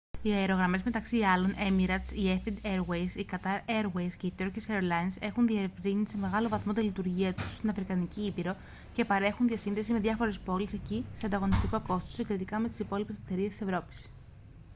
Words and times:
οι 0.21 0.31
αερογραμμές 0.31 0.83
μεταξύ 0.83 1.21
άλλων 1.21 1.49
η 1.49 1.53
emirates 1.57 2.11
η 2.11 2.25
etihad 2.39 2.65
airways 2.73 3.15
η 3.15 3.27
qatar 3.31 3.69
airways 3.81 4.13
και 4.17 4.27
η 4.27 4.33
turkish 4.39 4.71
airlines 4.71 5.13
έχουν 5.19 5.47
διευρύνει 5.47 6.05
σε 6.05 6.17
μεγάλο 6.17 6.49
βαθμό 6.49 6.73
τη 6.73 6.81
λειτουργία 6.81 7.33
τους 7.33 7.51
στην 7.51 7.69
αφρικανική 7.69 8.25
ήπειρο 8.25 8.55
και 8.93 9.05
παρέχουν 9.05 9.47
διασύνδεση 9.47 9.93
με 9.93 9.99
διάφορες 9.99 10.39
πόλεις 10.39 10.73
εκεί 10.73 11.05
σε 11.13 11.25
ανταγωνιστικό 11.25 11.81
κόστος 11.87 12.13
συγκριτικά 12.13 12.59
με 12.59 12.67
τις 12.67 12.79
υπόλοιπες 12.79 13.17
εταιρείες 13.25 13.47
της 13.51 13.61
ευρώπης 13.61 14.05